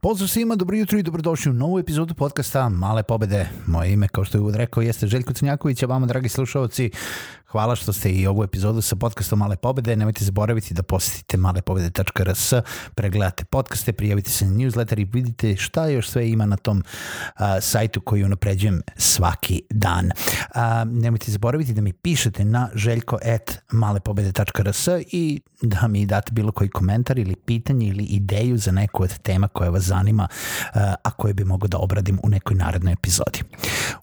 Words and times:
Pozdrav 0.00 0.28
svima, 0.28 0.56
dobro 0.56 0.76
jutro 0.76 0.98
i 0.98 1.02
dobrodošli 1.02 1.50
u 1.50 1.54
novu 1.54 1.78
epizodu 1.78 2.14
podcasta 2.14 2.68
Male 2.68 3.02
pobede. 3.02 3.48
Moje 3.66 3.92
ime, 3.92 4.08
kao 4.08 4.24
što 4.24 4.38
je 4.38 4.40
uvod 4.40 4.56
rekao, 4.56 4.82
jeste 4.82 5.06
Željko 5.06 5.32
Crnjaković, 5.32 5.82
a 5.82 5.86
vama, 5.86 6.06
dragi 6.06 6.28
slušalci, 6.28 6.90
Hvala 7.50 7.76
što 7.76 7.92
ste 7.92 8.10
i 8.10 8.26
ovu 8.26 8.44
epizodu 8.44 8.80
sa 8.80 8.96
podcastom 8.96 9.38
Male 9.38 9.56
pobede. 9.56 9.96
Nemojte 9.96 10.24
zaboraviti 10.24 10.74
da 10.74 10.82
posetite 10.82 11.36
malepobede.rs, 11.36 12.52
pregledate 12.94 13.44
podcaste, 13.44 13.92
prijavite 13.92 14.30
se 14.30 14.46
na 14.46 14.52
newsletter 14.52 15.00
i 15.00 15.04
vidite 15.04 15.56
šta 15.56 15.86
još 15.86 16.08
sve 16.08 16.30
ima 16.30 16.46
na 16.46 16.56
tom 16.56 16.78
uh, 16.78 16.84
sajtu 17.60 18.00
koji 18.00 18.24
unapređujem 18.24 18.82
svaki 18.96 19.62
dan. 19.70 20.06
Uh, 20.06 20.12
nemojte 20.86 21.32
zaboraviti 21.32 21.72
da 21.72 21.80
mi 21.80 21.92
pišete 21.92 22.44
na 22.44 22.68
željko.malepobede.rs 22.74 24.88
i 25.12 25.40
da 25.62 25.88
mi 25.88 26.06
date 26.06 26.32
bilo 26.32 26.52
koji 26.52 26.70
komentar 26.70 27.18
ili 27.18 27.36
pitanje 27.36 27.86
ili 27.86 28.04
ideju 28.04 28.58
za 28.58 28.72
neku 28.72 29.02
od 29.02 29.18
tema 29.18 29.48
koja 29.48 29.70
vas 29.70 29.82
zanima, 29.82 30.28
uh, 30.30 30.36
a 31.02 31.10
koje 31.10 31.34
bi 31.34 31.44
mogo 31.44 31.66
da 31.66 31.78
obradim 31.78 32.20
u 32.22 32.28
nekoj 32.28 32.56
narednoj 32.56 32.92
epizodi. 32.92 33.42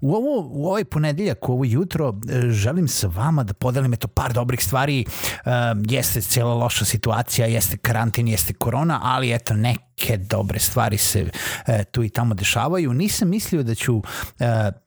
U, 0.02 0.16
ovo, 0.16 0.48
u 0.52 0.68
ovaj 0.68 0.86
ponedeljak, 0.86 1.50
u 1.50 1.54
ovo 1.54 1.66
jutro, 1.66 2.14
želim 2.50 2.88
sa 2.88 3.08
vama 3.08 3.35
vama 3.36 3.44
da 3.44 3.54
podelim 3.54 3.94
eto 3.94 4.08
par 4.08 4.34
dobrih 4.34 4.64
stvari. 4.64 5.06
Uh, 5.46 5.52
jeste 5.90 6.22
cijela 6.22 6.54
loša 6.54 6.86
situacija, 6.86 7.48
jeste 7.48 7.78
karantin, 7.78 8.28
jeste 8.28 8.54
korona, 8.54 9.00
ali 9.04 9.34
eto 9.34 9.54
neke 9.54 10.18
dobre 10.18 10.60
stvari 10.60 10.98
se 10.98 11.24
uh, 11.24 11.74
tu 11.92 12.04
i 12.04 12.10
tamo 12.10 12.34
dešavaju. 12.34 12.94
Nisam 12.94 13.30
mislio 13.30 13.64
da 13.64 13.76
ću 13.76 13.96
uh, 13.96 14.04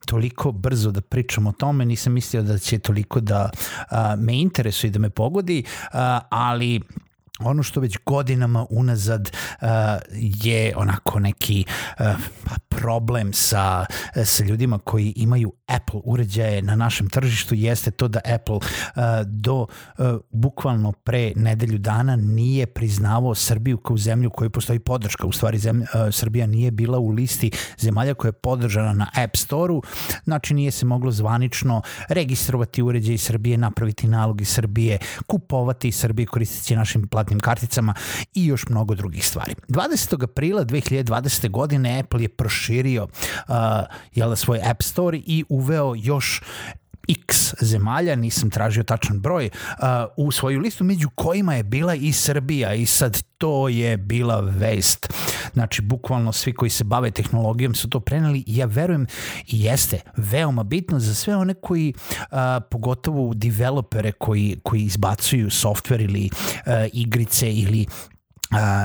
toliko 0.05 0.51
brzo 0.51 0.91
da 0.91 1.01
pričam 1.01 1.47
o 1.47 1.51
tome, 1.51 1.85
nisam 1.85 2.13
mislio 2.13 2.43
da 2.43 2.57
će 2.57 2.79
toliko 2.79 3.19
da 3.19 3.49
uh, 3.51 3.97
me 4.17 4.41
interesuje 4.41 4.89
i 4.89 4.91
da 4.91 4.99
me 4.99 5.09
pogodi, 5.09 5.63
uh, 5.63 5.99
ali 6.29 6.81
ono 7.39 7.63
što 7.63 7.79
već 7.79 7.97
godinama 8.05 8.65
unazad 8.69 9.29
uh, 9.61 9.67
je 10.15 10.73
onako 10.75 11.19
neki 11.19 11.65
uh, 11.99 12.05
problem 12.69 13.33
sa, 13.33 13.85
sa 14.25 14.43
ljudima 14.43 14.79
koji 14.79 15.13
imaju 15.15 15.53
Apple 15.67 16.01
uređaje 16.03 16.61
na 16.61 16.75
našem 16.75 17.09
tržištu 17.09 17.55
jeste 17.55 17.91
to 17.91 18.07
da 18.07 18.19
Apple 18.35 18.55
uh, 18.55 18.61
do 19.25 19.55
uh, 19.55 20.05
bukvalno 20.31 20.91
pre 20.91 21.31
nedelju 21.35 21.77
dana 21.77 22.15
nije 22.15 22.65
priznavao 22.65 23.35
Srbiju 23.35 23.77
kao 23.77 23.97
zemlju 23.97 24.29
kojoj 24.29 24.49
postoji 24.49 24.79
podrška. 24.79 25.27
U 25.27 25.31
stvari 25.31 25.57
zemlja, 25.57 25.87
uh, 25.93 26.13
Srbija 26.13 26.47
nije 26.47 26.71
bila 26.71 26.99
u 26.99 27.09
listi 27.09 27.51
zemalja 27.77 28.13
koja 28.13 28.29
je 28.29 28.33
podržana 28.33 28.93
na 28.93 29.07
App 29.15 29.35
Store-u, 29.35 29.83
znači 30.23 30.53
nije 30.53 30.71
se 30.71 30.85
moglo 30.85 31.11
zvanično 31.11 31.81
registrovati 32.09 32.81
uređaj 32.81 33.17
Srbije, 33.17 33.57
napraviti 33.57 34.07
nalog 34.07 34.41
iz 34.41 34.49
Srbije, 34.49 34.97
kupovati 35.27 35.87
iz 35.87 35.95
Srbije, 35.95 36.25
koristiti 36.25 36.75
našim 36.75 37.07
platnim 37.07 37.39
karticama 37.39 37.93
i 38.33 38.45
još 38.45 38.69
mnogo 38.69 38.95
drugih 38.95 39.27
stvari. 39.27 39.55
20. 39.67 40.23
aprila 40.23 40.65
2020. 40.65 41.49
godine 41.49 41.99
Apple 41.99 42.21
je 42.21 42.29
proširio 42.59 43.07
uh, 43.47 43.55
jel, 44.15 44.35
svoj 44.35 44.59
App 44.63 44.83
Store 44.83 45.17
i 45.17 45.43
uveo 45.49 45.93
još 45.95 46.41
x 47.07 47.53
zemalja, 47.61 48.15
nisam 48.15 48.49
tražio 48.49 48.83
tačan 48.83 49.19
broj, 49.19 49.49
uh, 49.49 49.85
u 50.17 50.31
svoju 50.31 50.59
listu, 50.59 50.83
među 50.83 51.09
kojima 51.15 51.55
je 51.55 51.63
bila 51.63 51.95
i 51.95 52.11
Srbija 52.11 52.73
i 52.73 52.85
sad 52.85 53.23
to 53.37 53.69
je 53.69 53.97
bila 53.97 54.39
vest. 54.39 55.13
Znači, 55.53 55.81
bukvalno 55.81 56.31
svi 56.31 56.53
koji 56.53 56.69
se 56.69 56.83
bave 56.83 57.11
tehnologijom 57.11 57.75
su 57.75 57.89
to 57.89 57.99
preneli 57.99 58.43
i 58.47 58.57
ja 58.57 58.65
verujem 58.65 59.07
i 59.47 59.63
jeste 59.63 59.99
veoma 60.17 60.63
bitno 60.63 60.99
za 60.99 61.15
sve 61.15 61.35
one 61.35 61.53
koji, 61.53 61.93
uh, 62.19 62.37
pogotovo 62.71 63.33
developere 63.33 64.11
koji, 64.11 64.57
koji 64.63 64.81
izbacuju 64.81 65.49
softver 65.49 66.01
ili 66.01 66.29
uh, 66.33 66.73
igrice 66.93 67.53
ili 67.53 67.85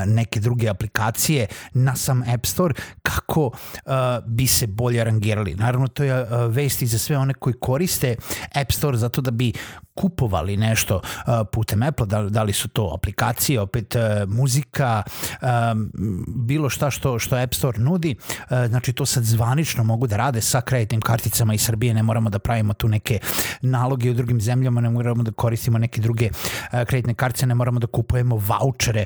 neke 0.06 0.41
druge 0.41 0.69
aplikacije 0.69 1.47
na 1.72 1.97
sam 1.97 2.22
App 2.34 2.47
Store 2.47 2.75
kako 3.02 3.47
uh, 3.47 3.92
bi 4.26 4.47
se 4.47 4.66
bolje 4.66 5.04
rangirali. 5.04 5.54
Naravno 5.54 5.88
to 5.88 6.04
je 6.04 6.22
uh, 6.22 6.28
vesti 6.48 6.86
za 6.86 6.98
sve 6.98 7.19
one 7.19 7.34
koji 7.34 7.54
koriste 7.54 8.16
App 8.54 8.72
Store 8.72 8.97
zato 8.97 9.20
da 9.20 9.30
bi 9.30 9.53
kupovali 9.94 10.56
nešto 10.56 10.97
uh, 10.97 11.34
putem 11.53 11.82
Apple, 11.82 12.06
da, 12.06 12.22
da 12.22 12.42
li 12.42 12.53
su 12.53 12.69
to 12.69 12.92
aplikacije, 12.94 13.60
opet 13.60 13.94
uh, 13.94 14.28
muzika, 14.28 15.03
um, 15.42 15.91
bilo 16.28 16.69
šta 16.69 16.91
što, 16.91 17.19
što 17.19 17.36
App 17.36 17.54
Store 17.54 17.78
nudi, 17.78 18.16
uh, 18.19 18.66
znači 18.69 18.92
to 18.92 19.06
sad 19.06 19.24
zvanično 19.24 19.84
mogu 19.84 20.06
da 20.06 20.16
rade 20.16 20.41
sa 20.41 20.60
kreditnim 20.60 21.00
karticama 21.00 21.54
iz 21.54 21.62
Srbije, 21.62 21.94
ne 21.94 22.03
moramo 22.03 22.30
da 22.30 22.38
pravimo 22.38 22.72
tu 22.72 22.88
neke 22.88 23.19
naloge 23.60 24.10
u 24.10 24.14
drugim 24.14 24.41
zemljama, 24.41 24.80
ne 24.80 24.91
moramo 24.91 25.22
da 25.22 25.32
koristimo 25.32 25.78
neke 25.78 26.00
druge 26.00 26.30
uh, 26.30 26.82
kreditne 26.86 27.14
kartice, 27.14 27.47
ne 27.47 27.54
moramo 27.54 27.80
da 27.80 27.86
kupujemo 27.86 28.36
vouchere 28.36 29.04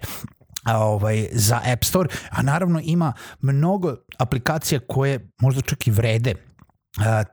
ovaj, 0.66 1.28
za 1.32 1.60
App 1.64 1.84
Store, 1.84 2.08
a 2.30 2.42
naravno 2.42 2.80
ima 2.84 3.12
mnogo 3.40 3.96
aplikacija 4.18 4.80
koje 4.88 5.30
možda 5.40 5.60
čak 5.60 5.86
i 5.86 5.90
vrede 5.90 6.47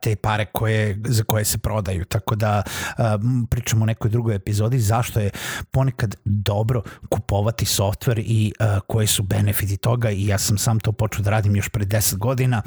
te 0.02 0.16
pare 0.16 0.44
koje, 0.44 0.98
za 1.04 1.24
koje 1.24 1.44
se 1.44 1.58
prodaju. 1.58 2.04
Tako 2.04 2.34
da 2.34 2.62
pričamo 3.50 3.82
o 3.82 3.86
nekoj 3.86 4.10
drugoj 4.10 4.34
epizodi 4.34 4.78
zašto 4.78 5.20
je 5.20 5.30
ponekad 5.70 6.14
dobro 6.24 6.82
kupovati 7.08 7.66
softver 7.66 8.18
i 8.18 8.52
koji 8.86 9.06
su 9.06 9.22
benefiti 9.22 9.76
toga 9.76 10.10
i 10.10 10.26
ja 10.26 10.38
sam 10.38 10.58
sam 10.58 10.80
to 10.80 10.92
počeo 10.92 11.22
da 11.22 11.30
radim 11.30 11.56
još 11.56 11.68
pre 11.68 11.84
10 11.84 12.16
godina, 12.16 12.62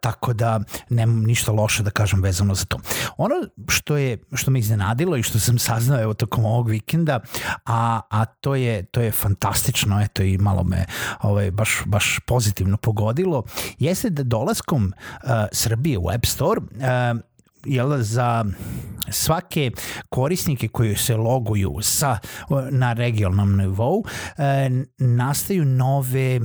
tako 0.00 0.32
da 0.32 0.60
nemam 0.90 1.22
ništa 1.22 1.52
loše 1.52 1.82
da 1.82 1.90
kažem 1.90 2.22
vezano 2.22 2.54
za 2.54 2.64
to. 2.64 2.78
Ono 3.16 3.34
što 3.68 3.96
je 3.96 4.18
što 4.32 4.50
me 4.50 4.58
iznenadilo 4.58 5.16
i 5.16 5.22
što 5.22 5.38
sam 5.38 5.58
saznao 5.58 6.02
evo 6.02 6.14
tokom 6.14 6.44
ovog 6.44 6.68
vikenda, 6.68 7.20
a, 7.64 8.00
a 8.10 8.24
to 8.24 8.54
je 8.54 8.82
to 8.82 9.00
je 9.00 9.12
fantastično, 9.12 10.00
eto 10.02 10.22
i 10.22 10.38
malo 10.38 10.64
me 10.64 10.86
ovaj 11.22 11.50
baš 11.50 11.82
baš 11.86 12.18
pozitivno 12.26 12.76
pogodilo, 12.76 13.42
jeste 13.78 14.10
da 14.10 14.22
dolaskom 14.22 14.84
uh, 14.84 15.30
Srbije 15.52 15.98
u 15.98 16.10
App 16.14 16.26
Store 16.26 16.58
uh, 16.80 17.14
jel, 17.66 18.02
za 18.02 18.44
svake 19.10 19.70
korisnike 20.08 20.68
koji 20.68 20.96
se 20.96 21.16
loguju 21.16 21.78
sa, 21.82 22.18
na 22.70 22.92
regionalnom 22.92 23.56
nivou 23.56 24.04
e, 24.38 24.70
nastaju 24.98 25.64
nove 25.64 26.40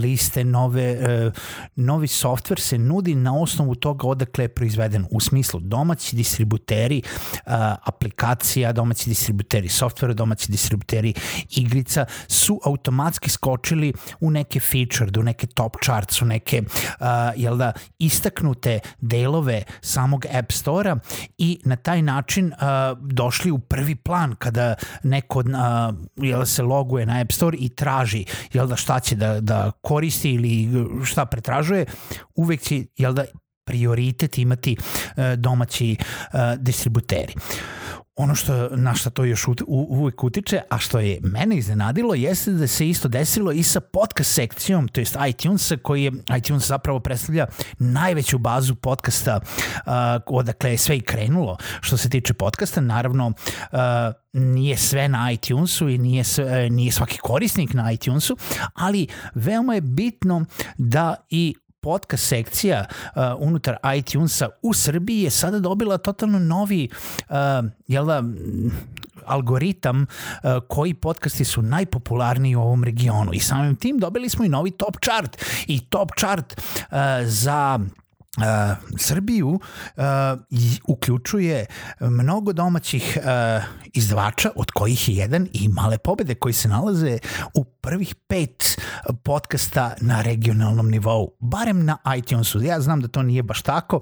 liste, 0.00 0.44
nove, 0.44 0.82
e, 0.82 1.30
novi 1.76 2.06
softver 2.06 2.60
se 2.60 2.78
nudi 2.78 3.14
na 3.14 3.38
osnovu 3.38 3.74
toga 3.74 4.08
odakle 4.08 4.44
je 4.44 4.48
proizveden. 4.48 5.06
U 5.10 5.20
smislu 5.20 5.60
domaći 5.60 6.16
distributeri 6.16 6.98
e, 6.98 7.02
aplikacija, 7.84 8.72
domaći 8.72 9.08
distributeri 9.08 9.68
softvera, 9.68 10.14
domaći 10.14 10.50
distributeri 10.50 11.14
igrica 11.50 12.04
su 12.28 12.60
automatski 12.64 13.30
skočili 13.30 13.92
u 14.20 14.30
neke 14.30 14.60
feature, 14.60 15.20
u 15.20 15.22
neke 15.22 15.46
top 15.46 15.76
charts, 15.84 16.22
u 16.22 16.24
neke 16.24 16.62
uh, 16.62 17.06
jel 17.36 17.56
da, 17.56 17.72
istaknute 17.98 18.78
delove 19.00 19.62
samog 19.80 20.26
App 20.32 20.52
Store-a 20.54 20.96
i 21.38 21.60
na 21.64 21.76
taj 21.76 22.02
način 22.02 22.46
uh, 22.46 22.98
došli 23.00 23.50
u 23.50 23.58
prvi 23.58 23.94
plan 23.94 24.34
kada 24.38 24.74
neko 25.02 25.38
uh, 25.38 25.44
jel, 26.16 26.44
se 26.44 26.62
loguje 26.62 27.06
na 27.06 27.20
App 27.20 27.32
Store 27.32 27.56
i 27.60 27.68
traži 27.68 28.24
jel 28.52 28.66
da 28.66 28.76
šta 28.76 29.00
će 29.00 29.16
da, 29.16 29.40
da 29.40 29.70
koristi 29.80 30.30
ili 30.30 30.68
šta 31.04 31.26
pretražuje, 31.26 31.86
uvek 32.34 32.60
će 32.60 32.84
jel 32.96 33.12
da 33.12 33.24
prioritet 33.64 34.38
imati 34.38 34.76
uh, 34.78 35.24
domaći 35.36 35.96
uh, 36.00 36.38
distributeri. 36.58 37.34
Ono 38.16 38.34
što, 38.34 38.68
na 38.68 38.94
što 38.94 39.10
to 39.10 39.24
još 39.24 39.46
uvijek 39.66 40.24
utiče, 40.24 40.60
a 40.70 40.78
što 40.78 40.98
je 40.98 41.20
mene 41.22 41.56
iznenadilo, 41.56 42.14
jeste 42.14 42.50
da 42.50 42.66
se 42.66 42.88
isto 42.88 43.08
desilo 43.08 43.52
i 43.52 43.62
sa 43.62 43.80
podcast 43.80 44.34
sekcijom, 44.34 44.88
to 44.88 45.00
jest 45.00 45.16
iTunes, 45.28 45.72
koji 45.82 46.04
je, 46.04 46.12
iTunes 46.38 46.66
zapravo 46.66 47.00
predstavlja 47.00 47.46
najveću 47.78 48.38
bazu 48.38 48.74
podcasta 48.74 49.40
uh, 49.42 49.92
odakle 50.26 50.70
je 50.70 50.78
sve 50.78 50.96
i 50.96 51.00
krenulo 51.00 51.56
što 51.80 51.96
se 51.96 52.10
tiče 52.10 52.34
podcasta. 52.34 52.80
Naravno, 52.80 53.26
uh, 53.26 53.78
nije 54.32 54.76
sve 54.76 55.08
na 55.08 55.32
iTunesu 55.32 55.88
i 55.88 55.98
nije, 55.98 56.24
sve, 56.24 56.70
nije 56.70 56.92
svaki 56.92 57.18
korisnik 57.18 57.74
na 57.74 57.92
iTunesu, 57.92 58.36
ali 58.74 59.06
veoma 59.34 59.74
je 59.74 59.80
bitno 59.80 60.44
da 60.78 61.14
i 61.30 61.54
podcast 61.84 62.28
sekcija 62.28 62.84
uh, 62.88 63.22
unutar 63.38 63.76
iTunesa 63.96 64.48
u 64.62 64.74
Srbiji 64.74 65.22
je 65.22 65.30
sada 65.30 65.58
dobila 65.58 65.98
totalno 65.98 66.38
novi 66.38 66.88
uh, 67.28 67.36
jel 67.86 68.06
da, 68.06 68.22
algoritam 69.26 70.02
uh, 70.02 70.50
koji 70.68 70.94
podcasti 70.94 71.44
su 71.44 71.62
najpopularniji 71.62 72.56
u 72.56 72.62
ovom 72.62 72.84
regionu. 72.84 73.32
I 73.32 73.40
samim 73.40 73.76
tim 73.76 73.98
dobili 73.98 74.28
smo 74.28 74.44
i 74.44 74.48
novi 74.48 74.70
top 74.70 74.96
chart. 75.04 75.44
I 75.66 75.80
top 75.80 76.10
chart 76.18 76.60
uh, 76.60 76.96
za 77.24 77.80
Uh, 78.36 78.44
Srbiju 78.96 79.48
uh, 79.48 80.02
uključuje 80.88 81.66
mnogo 82.00 82.52
domaćih 82.52 83.18
uh, 83.18 83.64
izdavača, 83.92 84.50
od 84.56 84.70
kojih 84.70 85.08
je 85.08 85.14
jedan 85.14 85.48
i 85.52 85.68
male 85.68 85.98
pobede 85.98 86.34
koji 86.34 86.52
se 86.52 86.68
nalaze 86.68 87.18
u 87.54 87.64
prvih 87.64 88.14
pet 88.14 88.80
podcasta 89.22 89.94
na 90.00 90.22
regionalnom 90.22 90.90
nivou, 90.90 91.30
barem 91.40 91.84
na 91.84 91.96
iTunesu. 92.18 92.62
Ja 92.62 92.80
znam 92.80 93.00
da 93.00 93.08
to 93.08 93.22
nije 93.22 93.42
baš 93.42 93.62
tako, 93.62 94.00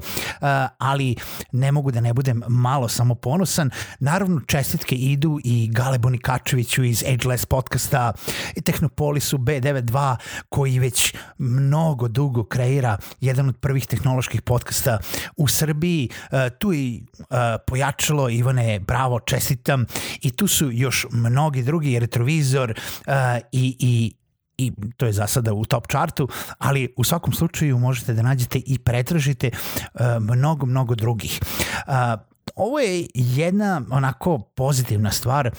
ali 0.78 1.16
ne 1.52 1.72
mogu 1.72 1.90
da 1.90 2.00
ne 2.00 2.14
budem 2.14 2.42
malo 2.48 2.88
samo 2.88 3.14
ponosan. 3.14 3.70
Naravno, 4.00 4.40
čestitke 4.40 4.94
idu 4.94 5.38
i 5.44 5.68
Gale 5.72 5.98
Bonikačeviću 5.98 6.84
iz 6.84 7.04
Ageless 7.12 7.46
podcasta 7.46 8.12
i 8.56 8.60
Tehnopolisu 8.60 9.38
B92 9.38 10.16
koji 10.48 10.78
već 10.78 11.14
mnogo 11.38 12.08
dugo 12.08 12.44
kreira 12.44 12.98
jedan 13.20 13.48
od 13.48 13.56
prvih 13.56 13.86
tehnoloških 13.86 14.21
podcasta 14.44 14.98
u 15.36 15.48
Srbiji. 15.48 16.08
Uh, 16.10 16.38
tu 16.58 16.72
i 16.72 17.02
uh, 17.18 17.26
pojačalo 17.66 18.30
Ivane, 18.30 18.80
bravo, 18.80 19.20
čestitam 19.20 19.86
i 20.20 20.30
tu 20.30 20.46
su 20.46 20.70
još 20.70 21.06
mnogi 21.10 21.62
drugi, 21.62 21.98
retrovizor 21.98 22.70
uh, 22.70 23.14
i, 23.52 23.76
i, 23.78 24.14
i 24.58 24.72
to 24.96 25.06
je 25.06 25.12
za 25.12 25.26
sada 25.26 25.52
u 25.52 25.64
top 25.64 25.86
chartu, 25.86 26.28
ali 26.58 26.94
u 26.96 27.04
svakom 27.04 27.32
slučaju 27.32 27.78
možete 27.78 28.14
da 28.14 28.22
nađete 28.22 28.58
i 28.66 28.78
pretražite 28.78 29.50
mnogo, 30.20 30.66
mnogo 30.66 30.94
drugih. 30.94 31.40
Ovo 32.54 32.78
je 32.78 33.06
jedna 33.14 33.82
onako 33.90 34.38
pozitivna 34.38 35.10
stvar. 35.10 35.50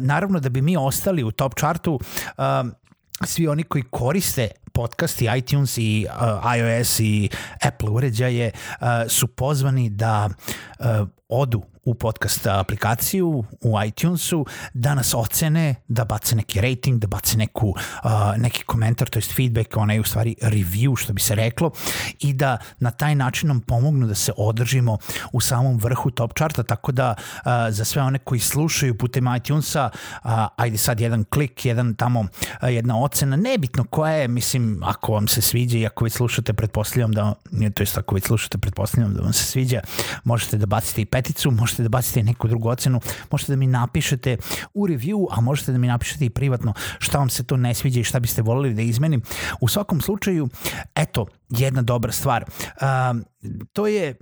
Naravno 0.00 0.40
da 0.40 0.48
bi 0.48 0.62
mi 0.62 0.76
ostali 0.76 1.24
u 1.24 1.30
top 1.30 1.54
chartu, 1.58 2.00
svi 3.24 3.48
oni 3.48 3.62
koji 3.62 3.84
koriste 3.90 4.48
podcast 4.74 5.22
i 5.22 5.28
iTunes 5.38 5.78
i 5.78 6.06
uh, 6.08 6.56
iOS 6.56 7.00
i 7.00 7.28
Apple 7.62 7.90
uređaje 7.90 8.50
uh, 8.80 8.86
su 9.08 9.26
pozvani 9.26 9.90
da 9.90 10.28
uh, 10.78 10.86
odu 11.28 11.62
u 11.84 11.94
podcast 11.94 12.46
aplikaciju 12.46 13.44
u 13.60 13.82
iTunesu 13.86 14.46
da 14.74 14.94
nas 14.94 15.14
ocene, 15.14 15.74
da 15.88 16.04
bace 16.04 16.36
neki 16.36 16.60
rating, 16.60 16.98
da 16.98 17.06
bace 17.06 17.36
neku, 17.38 17.68
uh, 17.68 18.10
neki 18.36 18.64
komentar, 18.64 19.08
to 19.08 19.18
jest 19.18 19.34
feedback, 19.36 19.76
onaj 19.76 20.00
u 20.00 20.04
stvari 20.04 20.36
review 20.42 20.96
što 20.96 21.12
bi 21.12 21.20
se 21.20 21.34
reklo 21.34 21.70
i 22.20 22.32
da 22.32 22.56
na 22.78 22.90
taj 22.90 23.14
način 23.14 23.48
nam 23.48 23.60
pomognu 23.60 24.06
da 24.06 24.14
se 24.14 24.32
održimo 24.36 24.98
u 25.32 25.40
samom 25.40 25.78
vrhu 25.78 26.10
top 26.10 26.32
charta, 26.36 26.62
tako 26.62 26.92
da 26.92 27.14
uh, 27.18 27.50
za 27.70 27.84
sve 27.84 28.02
one 28.02 28.18
koji 28.18 28.40
slušaju 28.40 28.98
putem 28.98 29.36
iTunesa, 29.36 29.90
uh, 30.24 30.30
ajde 30.56 30.78
sad 30.78 31.00
jedan 31.00 31.24
klik, 31.24 31.64
jedan 31.64 31.94
tamo, 31.94 32.20
uh, 32.20 32.28
jedna 32.62 33.00
ocena, 33.00 33.36
nebitno 33.36 33.84
koja 33.84 34.12
je, 34.12 34.28
mislim, 34.28 34.63
ako 34.82 35.12
vam 35.12 35.28
se 35.28 35.40
sviđa 35.40 35.78
i 35.78 35.86
ako 35.86 36.04
već 36.04 36.12
slušate, 36.12 36.52
pretpostavljam 36.52 37.12
da, 37.12 37.34
to 37.74 37.82
jest 37.82 37.98
ako 37.98 38.14
već 38.14 38.24
slušate, 38.24 38.58
pretpostavljam 38.58 39.14
da 39.14 39.22
vam 39.22 39.32
se 39.32 39.44
sviđa, 39.44 39.80
možete 40.24 40.58
da 40.58 40.66
bacite 40.66 41.02
i 41.02 41.04
peticu, 41.04 41.50
možete 41.50 41.82
da 41.82 41.88
bacite 41.88 42.22
neku 42.22 42.48
drugu 42.48 42.68
ocenu, 42.68 43.00
možete 43.30 43.52
da 43.52 43.56
mi 43.56 43.66
napišete 43.66 44.36
u 44.74 44.86
review, 44.86 45.26
a 45.30 45.40
možete 45.40 45.72
da 45.72 45.78
mi 45.78 45.86
napišete 45.86 46.24
i 46.24 46.30
privatno 46.30 46.74
šta 46.98 47.18
vam 47.18 47.30
se 47.30 47.44
to 47.44 47.56
ne 47.56 47.74
sviđa 47.74 48.00
i 48.00 48.04
šta 48.04 48.20
biste 48.20 48.42
volili 48.42 48.74
da 48.74 48.82
izmenim. 48.82 49.22
U 49.60 49.68
svakom 49.68 50.00
slučaju, 50.00 50.48
eto, 50.94 51.26
jedna 51.48 51.82
dobra 51.82 52.12
stvar. 52.12 52.44
Uh, 52.44 53.20
to 53.72 53.86
je 53.86 54.14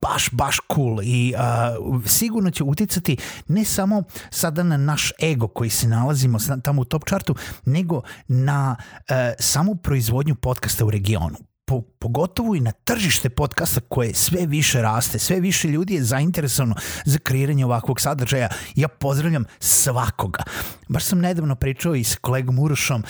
baš, 0.00 0.28
baš 0.32 0.56
cool 0.74 1.02
i 1.02 1.34
uh, 1.36 2.02
sigurno 2.06 2.50
će 2.50 2.64
uticati 2.64 3.16
ne 3.48 3.64
samo 3.64 4.02
sada 4.30 4.62
na 4.62 4.76
naš 4.76 5.12
ego 5.22 5.48
koji 5.48 5.70
se 5.70 5.88
nalazimo 5.88 6.38
tamo 6.64 6.82
u 6.82 6.84
top 6.84 7.04
chartu, 7.04 7.34
nego 7.64 8.02
na 8.28 8.76
uh, 8.78 9.14
samu 9.38 9.74
proizvodnju 9.74 10.34
podcasta 10.34 10.84
u 10.84 10.90
regionu 10.90 11.36
po, 11.70 11.80
pogotovo 11.98 12.54
i 12.54 12.60
na 12.60 12.72
tržište 12.72 13.30
podcasta 13.30 13.80
koje 13.88 14.14
sve 14.14 14.46
više 14.46 14.82
raste, 14.82 15.18
sve 15.18 15.40
više 15.40 15.68
ljudi 15.68 15.94
je 15.94 16.04
zainteresovano 16.04 16.74
za 17.04 17.18
kreiranje 17.18 17.64
ovakvog 17.64 18.00
sadržaja. 18.00 18.48
Ja 18.74 18.88
pozdravljam 18.88 19.44
svakoga. 19.60 20.42
Baš 20.88 21.04
sam 21.04 21.18
nedavno 21.20 21.54
pričao 21.54 21.94
i 21.94 22.04
s 22.04 22.16
kolegom 22.16 22.58
Urošom 22.58 23.04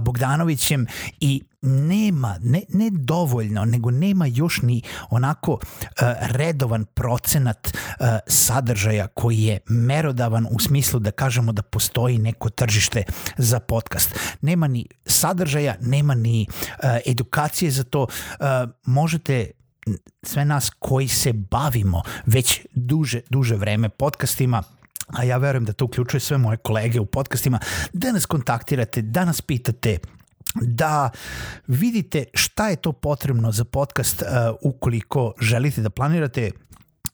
Bogdanovićem 0.00 0.86
i 1.20 1.42
nema, 1.62 2.36
ne, 2.42 2.62
ne 2.68 2.90
dovoljno, 2.90 3.64
nego 3.64 3.90
nema 3.90 4.26
još 4.26 4.62
ni 4.62 4.82
onako 5.10 5.52
uh, 5.52 5.60
redovan 6.20 6.84
procenat 6.84 7.66
uh, 7.66 8.06
sadržaja 8.26 9.06
koji 9.06 9.42
je 9.42 9.58
merodavan 9.68 10.46
u 10.50 10.58
smislu 10.58 11.00
da 11.00 11.10
kažemo 11.10 11.52
da 11.52 11.62
postoji 11.62 12.18
neko 12.18 12.50
tržište 12.50 13.02
za 13.38 13.60
podcast. 13.60 14.18
Nema 14.40 14.68
ni 14.68 14.86
sadržaja, 15.06 15.74
nema 15.80 16.14
ni 16.14 16.46
uh, 16.50 16.90
edukacije 17.06 17.70
za 17.70 17.84
to. 17.84 18.02
Uh, 18.02 18.46
možete 18.84 19.50
sve 20.22 20.44
nas 20.44 20.70
koji 20.78 21.08
se 21.08 21.32
bavimo 21.32 22.02
već 22.26 22.66
duže, 22.72 23.20
duže 23.30 23.56
vreme 23.56 23.88
podcastima, 23.88 24.62
a 25.06 25.24
ja 25.24 25.36
verujem 25.36 25.64
da 25.64 25.72
to 25.72 25.84
uključuje 25.84 26.20
sve 26.20 26.38
moje 26.38 26.56
kolege 26.56 27.00
u 27.00 27.06
podcastima, 27.06 27.58
da 27.92 28.12
nas 28.12 28.26
kontaktirate, 28.26 29.02
da 29.02 29.24
nas 29.24 29.40
pitate 29.42 29.98
da 30.54 31.10
vidite 31.66 32.24
šta 32.34 32.68
je 32.68 32.76
to 32.76 32.92
potrebno 32.92 33.52
za 33.52 33.64
podcast 33.64 34.22
uh, 34.22 34.28
ukoliko 34.62 35.32
želite 35.40 35.80
da 35.80 35.90
planirate 35.90 36.50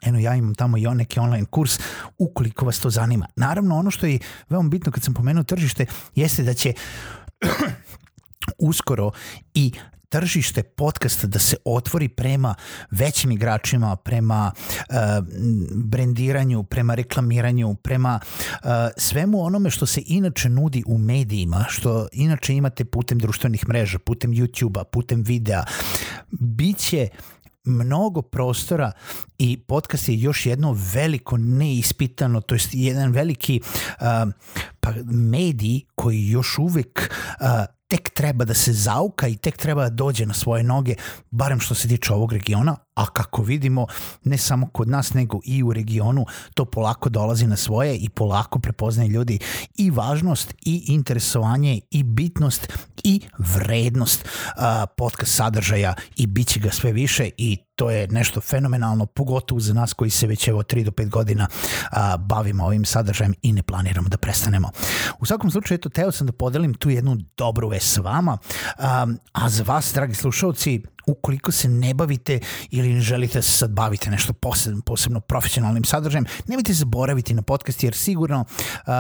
eno 0.03 0.19
ja 0.19 0.35
imam 0.35 0.55
tamo 0.55 0.77
i 0.77 0.87
neki 0.95 1.21
online 1.21 1.47
kurs 1.47 1.79
ukoliko 2.19 2.67
vas 2.67 2.81
to 2.81 2.91
zanima. 2.91 3.27
Naravno 3.37 3.79
ono 3.79 3.91
što 3.91 4.07
je 4.07 4.19
veoma 4.49 4.69
bitno 4.69 4.93
kad 4.93 5.03
sam 5.03 5.15
pomenuo 5.15 5.43
tržište 5.43 5.87
jeste 6.15 6.43
da 6.43 6.55
će 6.55 6.73
uskoro 8.59 9.11
i 9.55 9.73
tržište 10.09 10.63
podcasta 10.63 11.27
da 11.27 11.39
se 11.39 11.57
otvori 11.65 12.09
prema 12.09 12.55
većim 12.91 13.31
igračima, 13.31 13.97
prema 13.97 14.53
uh, 14.55 14.95
brendiranju, 15.75 16.63
prema 16.63 16.95
reklamiranju, 16.95 17.75
prema 17.75 18.21
uh, 18.21 18.69
svemu 18.97 19.43
onome 19.43 19.71
što 19.71 19.87
se 19.87 20.03
inače 20.07 20.49
nudi 20.49 20.83
u 20.87 20.99
medijima, 20.99 21.65
što 21.69 22.09
inače 22.13 22.55
imate 22.55 22.85
putem 22.85 23.19
društvenih 23.19 23.69
mreža, 23.69 23.99
putem 23.99 24.31
YouTube-a, 24.31 24.85
putem 24.85 25.23
videa, 25.23 25.65
biće 26.31 27.09
mnogo 27.67 28.23
prostora 28.23 28.93
i 29.39 29.59
podcast 29.59 30.09
je 30.09 30.21
još 30.21 30.47
jedno 30.47 30.77
veliko 30.95 31.37
neispitano, 31.37 32.41
to 32.41 32.55
jest 32.55 32.69
jedan 32.73 33.13
veliki 33.13 33.61
uh, 33.65 34.33
pa 34.81 34.93
medij 35.05 35.81
koji 35.95 36.29
još 36.29 36.59
uvek 36.59 37.11
uh, 37.41 37.76
tek 37.89 38.11
treba 38.11 38.45
da 38.45 38.55
se 38.55 38.73
zauka 38.73 39.29
i 39.29 39.37
tek 39.37 39.57
treba 39.57 39.83
da 39.83 39.91
dođe 39.91 40.27
na 40.27 40.35
svoje 40.35 40.63
noge, 40.63 40.95
barem 41.31 41.61
što 41.61 41.75
se 41.75 41.89
tiče 41.89 42.13
ovog 42.13 42.33
regiona, 42.33 42.77
a 42.95 43.07
kako 43.07 43.43
vidimo, 43.43 43.87
ne 44.25 44.39
samo 44.39 44.69
kod 44.73 44.89
nas, 44.89 45.15
nego 45.15 45.41
i 45.45 45.63
u 45.63 45.73
regionu, 45.73 46.25
to 46.55 46.65
polako 46.65 47.09
dolazi 47.09 47.47
na 47.47 47.57
svoje 47.57 47.97
i 47.97 48.09
polako 48.09 48.59
prepoznaje 48.59 49.09
ljudi 49.09 49.39
i 49.75 49.91
važnost 49.91 50.55
i 50.67 50.85
interesovanje 50.89 51.81
i 51.91 52.03
bitnost 52.03 52.73
i 53.07 53.21
vrednost 53.39 54.29
podcast 54.97 55.35
sadržaja 55.35 55.95
i 56.17 56.27
bit 56.27 56.49
će 56.49 56.61
ga 56.61 56.71
sve 56.71 56.93
više 56.93 57.31
i 57.37 57.59
to 57.77 57.91
je 57.91 58.09
nešto 58.09 58.41
fenomenalno, 58.41 59.07
pogotovo 59.07 59.61
za 59.61 59.75
nas 59.75 59.93
koji 59.93 60.11
se 60.11 60.27
već 60.27 60.49
evo 60.49 60.63
3 60.63 60.85
do 60.85 60.91
5 60.91 61.09
godina 61.09 61.47
a, 61.91 62.17
bavimo 62.17 62.65
ovim 62.65 62.85
sadržajem 62.85 63.35
i 63.43 63.53
ne 63.53 63.63
planiramo 63.63 64.09
da 64.09 64.17
prestanemo. 64.17 64.71
U 65.19 65.27
svakom 65.27 65.51
slučaju, 65.51 65.77
eto, 65.77 65.89
teo 65.89 66.13
sam 66.13 66.27
da 66.27 66.33
podelim 66.33 66.75
tu 66.75 66.91
jednu 66.91 67.17
dobru 67.37 67.69
vest 67.69 67.93
s 67.93 67.99
vama, 67.99 68.39
a, 68.79 69.07
a 69.33 69.49
za 69.49 69.65
vas, 69.65 69.93
dragi 69.95 70.15
slušalci, 70.15 70.83
ukoliko 71.07 71.53
se 71.53 71.69
ne 71.69 71.95
bavite 71.95 72.41
ili 72.71 72.95
ne 72.95 73.01
želite 73.01 73.39
da 73.39 73.43
se 73.43 73.53
sad 73.53 73.71
bavite 73.71 74.11
nešto 74.11 74.33
posebno, 74.33 74.83
posebno 74.83 75.21
profesionalnim 75.21 75.85
sadržajem, 75.85 76.27
nemojte 76.47 76.73
zaboraviti 76.73 77.35
na 77.35 77.43
podcast 77.43 77.85
jer 77.85 77.95
sigurno 77.95 78.41
uh, 78.41 78.93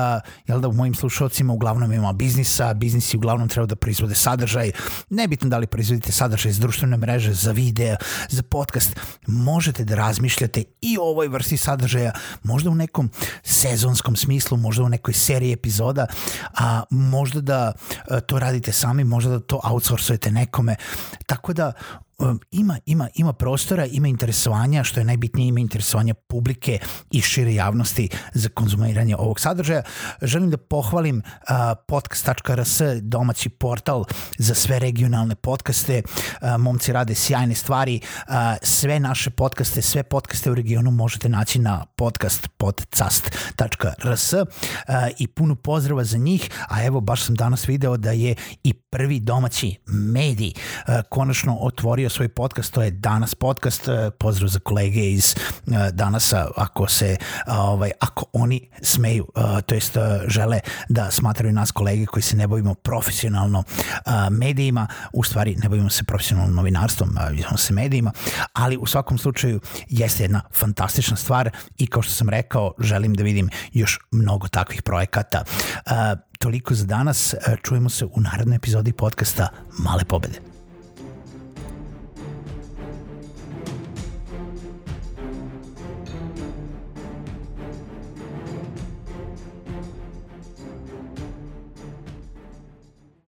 jel 0.46 0.60
da 0.60 0.68
u 0.68 0.72
mojim 0.72 0.94
slušalcima 0.94 1.52
uglavnom 1.52 1.92
ima 1.92 2.12
biznisa, 2.12 2.74
biznisi 2.74 3.16
uglavnom 3.16 3.48
treba 3.48 3.66
da 3.66 3.76
proizvode 3.76 4.14
sadržaj, 4.14 4.70
nebitno 5.10 5.48
da 5.48 5.58
li 5.58 5.66
proizvodite 5.66 6.12
sadržaj 6.12 6.52
za 6.52 6.60
društvene 6.60 6.96
mreže, 6.96 7.32
za 7.32 7.52
video, 7.52 7.96
za 8.28 8.42
podcast, 8.42 8.96
možete 9.26 9.84
da 9.84 9.94
razmišljate 9.94 10.64
i 10.80 10.98
o 10.98 11.02
ovoj 11.02 11.28
vrsti 11.28 11.56
sadržaja, 11.56 12.12
možda 12.42 12.70
u 12.70 12.74
nekom 12.74 13.10
sezonskom 13.42 14.16
smislu, 14.16 14.56
možda 14.56 14.84
u 14.84 14.88
nekoj 14.88 15.14
seriji 15.14 15.52
epizoda, 15.52 16.06
a 16.54 16.82
možda 16.90 17.40
da 17.40 17.72
to 18.26 18.38
radite 18.38 18.72
sami, 18.72 19.04
možda 19.04 19.30
da 19.30 19.40
to 19.40 19.60
outsourcujete 19.64 20.30
nekome, 20.30 20.76
tako 21.26 21.52
da 21.52 21.72
ima, 22.50 22.78
ima, 22.86 23.08
ima 23.14 23.32
prostora, 23.32 23.86
ima 23.86 24.08
interesovanja, 24.08 24.84
što 24.84 25.00
je 25.00 25.04
najbitnije, 25.04 25.48
ima 25.48 25.60
interesovanja 25.60 26.14
publike 26.14 26.78
i 27.10 27.20
šire 27.20 27.54
javnosti 27.54 28.08
za 28.34 28.48
konzumiranje 28.48 29.16
ovog 29.16 29.40
sadržaja. 29.40 29.82
Želim 30.22 30.50
da 30.50 30.56
pohvalim 30.56 31.18
uh, 31.18 31.56
podcast.rs, 31.88 32.80
domaći 33.00 33.48
portal 33.48 34.04
za 34.38 34.54
sve 34.54 34.78
regionalne 34.78 35.34
podcaste. 35.34 36.02
Uh, 36.06 36.60
momci 36.60 36.92
rade 36.92 37.14
sjajne 37.14 37.54
stvari. 37.54 38.00
Uh, 38.02 38.34
sve 38.62 39.00
naše 39.00 39.30
podcaste, 39.30 39.82
sve 39.82 40.02
podcaste 40.02 40.50
u 40.50 40.54
regionu 40.54 40.90
možete 40.90 41.28
naći 41.28 41.58
na 41.58 41.84
podcast 41.96 42.48
podcast.rs 42.48 44.32
uh, 44.32 44.40
i 45.18 45.26
puno 45.26 45.54
pozdrava 45.54 46.04
za 46.04 46.18
njih, 46.18 46.50
a 46.68 46.84
evo 46.84 47.00
baš 47.00 47.22
sam 47.22 47.34
danas 47.34 47.68
video 47.68 47.96
da 47.96 48.10
je 48.10 48.34
i 48.62 48.72
prvi 48.72 49.20
domaći 49.20 49.76
medij 49.86 50.52
uh, 50.56 50.94
konačno 51.10 51.58
otvorio 51.60 52.05
otvorio 52.06 52.16
svoj 52.16 52.28
podcast, 52.28 52.72
to 52.72 52.82
je 52.82 52.90
Danas 52.90 53.34
podcast, 53.34 53.88
e, 53.88 54.10
pozdrav 54.10 54.48
za 54.48 54.58
kolege 54.58 55.10
iz 55.10 55.34
e, 55.34 55.90
Danasa, 55.92 56.48
ako 56.56 56.86
se, 56.88 57.16
ovaj, 57.46 57.90
ako 58.00 58.24
oni 58.32 58.68
smeju, 58.82 59.26
to 59.66 59.74
jest 59.74 59.96
žele 60.26 60.60
da 60.88 61.10
smatraju 61.10 61.52
nas 61.52 61.70
kolege 61.72 62.06
koji 62.06 62.22
se 62.22 62.36
ne 62.36 62.46
bavimo 62.46 62.74
profesionalno 62.74 63.64
medijima, 64.30 64.86
u 65.12 65.24
stvari 65.24 65.56
ne 65.56 65.68
bavimo 65.68 65.90
se 65.90 66.04
profesionalnom 66.04 66.54
novinarstvom, 66.54 67.10
bavimo 67.14 67.56
se 67.56 67.72
medijima, 67.72 68.12
ali 68.52 68.76
u 68.76 68.86
svakom 68.86 69.18
slučaju 69.18 69.60
jeste 69.88 70.24
jedna 70.24 70.40
fantastična 70.54 71.16
stvar 71.16 71.50
i 71.78 71.86
kao 71.86 72.02
što 72.02 72.12
sam 72.12 72.28
rekao, 72.28 72.74
želim 72.78 73.14
da 73.14 73.22
vidim 73.22 73.50
još 73.72 73.98
mnogo 74.10 74.48
takvih 74.48 74.82
projekata. 74.82 75.44
Toliko 76.38 76.74
za 76.74 76.84
danas, 76.84 77.34
čujemo 77.62 77.88
se 77.88 78.04
u 78.04 78.20
narednoj 78.20 78.56
epizodi 78.56 78.92
podcasta 78.92 79.48
Male 79.78 80.04
pobede. 80.04 80.55